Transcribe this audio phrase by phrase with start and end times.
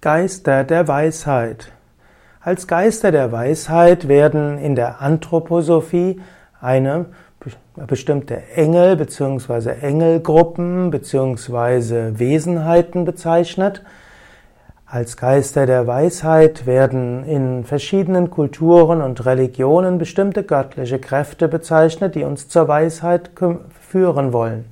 [0.00, 1.72] Geister der Weisheit.
[2.40, 6.20] Als Geister der Weisheit werden in der Anthroposophie
[6.60, 7.06] eine
[7.74, 9.70] bestimmte Engel bzw.
[9.80, 12.16] Engelgruppen bzw.
[12.16, 13.82] Wesenheiten bezeichnet.
[14.86, 22.22] Als Geister der Weisheit werden in verschiedenen Kulturen und Religionen bestimmte göttliche Kräfte bezeichnet, die
[22.22, 23.32] uns zur Weisheit
[23.80, 24.66] führen wollen.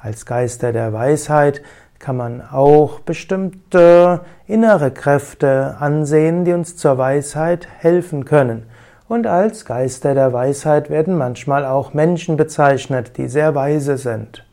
[0.00, 1.60] Als Geister der Weisheit
[2.04, 8.66] kann man auch bestimmte innere Kräfte ansehen, die uns zur Weisheit helfen können.
[9.08, 14.44] Und als Geister der Weisheit werden manchmal auch Menschen bezeichnet, die sehr weise sind.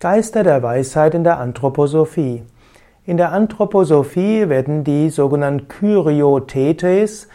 [0.00, 2.42] Geister der Weisheit in der Anthroposophie.
[3.06, 7.28] In der Anthroposophie werden die sogenannten Kyriotetes,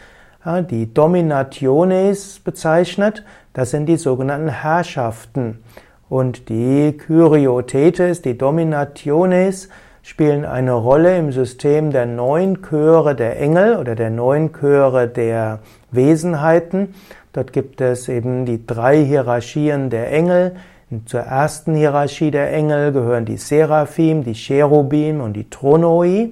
[0.70, 3.24] die Dominationes bezeichnet.
[3.54, 5.64] Das sind die sogenannten Herrschaften.
[6.08, 9.68] Und die Kyriotetes, die Dominationes,
[10.02, 15.58] spielen eine Rolle im System der neun Chöre der Engel oder der neun Chöre der
[15.90, 16.94] Wesenheiten.
[17.32, 20.54] Dort gibt es eben die drei Hierarchien der Engel.
[21.06, 26.30] Zur ersten Hierarchie der Engel gehören die Seraphim, die Cherubim und die Tronoi.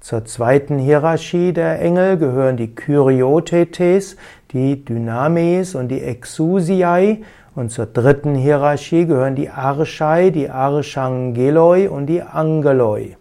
[0.00, 4.18] Zur zweiten Hierarchie der Engel gehören die Kyriotetes,
[4.54, 7.22] die Dynames und die Exousiai.
[7.54, 13.16] Und zur dritten Hierarchie gehören die Archai, die Archangeloi und die Angeloi.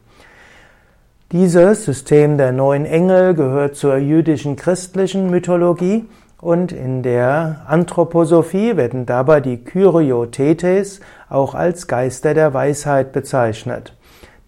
[1.31, 6.05] Dieses System der neun Engel gehört zur jüdischen christlichen Mythologie
[6.39, 13.95] und in der Anthroposophie werden dabei die Kyriotetes auch als Geister der Weisheit bezeichnet.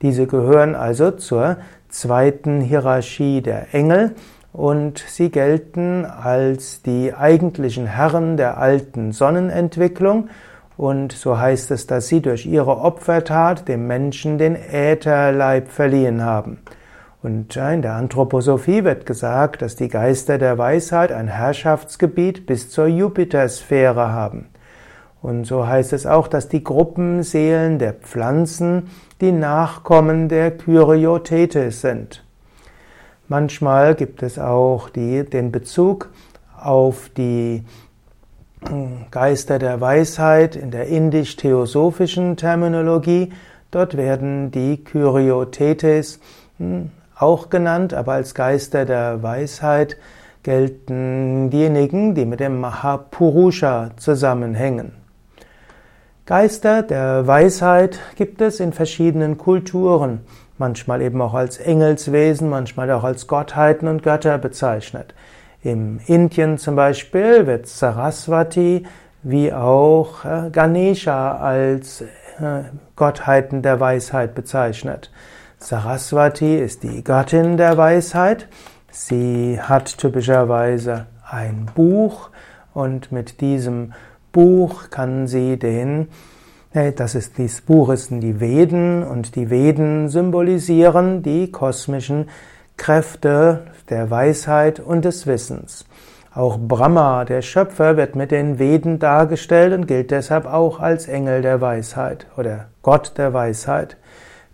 [0.02, 1.58] Diese gehören also zur
[1.90, 4.14] zweiten Hierarchie der Engel
[4.56, 10.30] und sie gelten als die eigentlichen Herren der alten Sonnenentwicklung
[10.78, 16.60] und so heißt es, dass sie durch ihre Opfertat dem Menschen den Ätherleib verliehen haben.
[17.22, 22.88] Und in der Anthroposophie wird gesagt, dass die Geister der Weisheit ein Herrschaftsgebiet bis zur
[22.88, 24.48] Jupitersphäre haben.
[25.22, 28.90] Und so heißt es auch, dass die Gruppenseelen der Pflanzen
[29.22, 32.25] die Nachkommen der Kyriotetes sind.
[33.28, 36.12] Manchmal gibt es auch die, den Bezug
[36.62, 37.64] auf die
[38.68, 43.34] hm, Geister der Weisheit in der indisch-theosophischen Terminologie.
[43.72, 46.20] Dort werden die Kyriotetes
[46.60, 49.98] hm, auch genannt, aber als Geister der Weisheit
[50.44, 54.92] gelten diejenigen, die mit dem Mahapurusha zusammenhängen.
[56.28, 60.22] Geister der Weisheit gibt es in verschiedenen Kulturen
[60.58, 65.14] manchmal eben auch als Engelswesen, manchmal auch als Gottheiten und Götter bezeichnet.
[65.62, 68.86] Im Indien zum Beispiel wird Saraswati
[69.24, 72.06] wie auch äh, Ganesha als äh,
[72.96, 75.12] Gottheiten der Weisheit bezeichnet.
[75.58, 78.48] Saraswati ist die Göttin der Weisheit.
[78.92, 82.30] Sie hat typischerweise ein Buch
[82.74, 83.94] und mit diesem
[84.32, 86.10] Buch kann sie den
[86.76, 92.28] das ist Buch sind die Veden und die Veden symbolisieren die kosmischen
[92.76, 95.86] Kräfte der Weisheit und des Wissens.
[96.34, 101.42] Auch Brahma, der Schöpfer, wird mit den Veden dargestellt und gilt deshalb auch als Engel
[101.42, 103.96] der Weisheit oder Gott der Weisheit.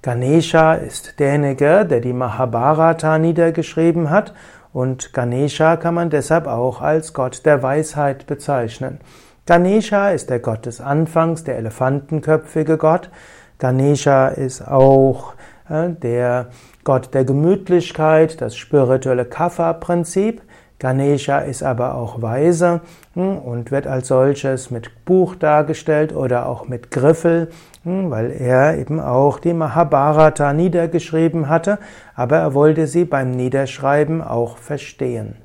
[0.03, 4.35] Ganesha ist derjenige, der die Mahabharata niedergeschrieben hat
[4.73, 8.99] und Ganesha kann man deshalb auch als Gott der Weisheit bezeichnen.
[9.47, 13.09] Ganesha ist der Gott des Anfangs, der elefantenköpfige Gott.
[13.57, 15.33] Ganesha ist auch
[15.67, 16.49] äh, der
[16.83, 20.43] Gott der Gemütlichkeit, das spirituelle Kapha-Prinzip.
[20.77, 22.81] Ganesha ist aber auch weise
[23.13, 27.49] hm, und wird als solches mit Buch dargestellt oder auch mit Griffel,
[27.83, 31.79] hm, weil er eben auch die Mahabharata niedergeschrieben hatte,
[32.15, 35.35] aber er wollte sie beim Niederschreiben auch verstehen.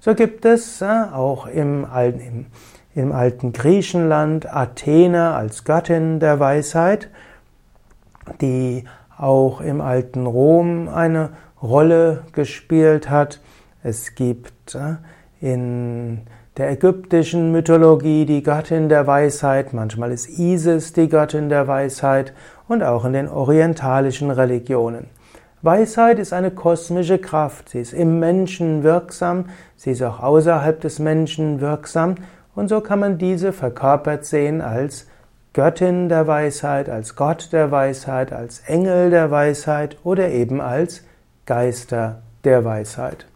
[0.00, 2.46] So gibt es äh, auch im, im
[2.94, 7.08] im alten Griechenland Athene als Göttin der Weisheit,
[8.40, 8.84] die
[9.16, 11.30] auch im alten Rom eine
[11.62, 13.40] Rolle gespielt hat.
[13.82, 14.96] Es gibt äh,
[15.40, 16.22] in
[16.56, 22.34] der ägyptischen Mythologie die Göttin der Weisheit, manchmal ist Isis die Göttin der Weisheit
[22.68, 25.06] und auch in den orientalischen Religionen.
[25.62, 29.46] Weisheit ist eine kosmische Kraft, sie ist im Menschen wirksam,
[29.76, 32.16] sie ist auch außerhalb des Menschen wirksam
[32.54, 35.06] und so kann man diese verkörpert sehen als
[35.52, 41.04] Göttin der Weisheit, als Gott der Weisheit, als Engel der Weisheit oder eben als
[41.44, 43.26] Geister der Weisheit.